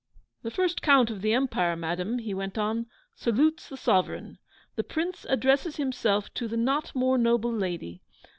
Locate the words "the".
0.41-0.49, 1.21-1.31, 3.69-3.77, 4.75-4.83, 6.47-6.57